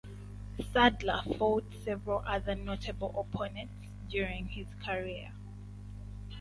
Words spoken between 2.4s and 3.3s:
notable